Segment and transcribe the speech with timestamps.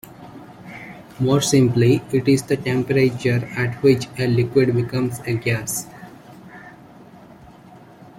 [1.19, 5.85] More simply, it is the temperature at which a liquid becomes a gas.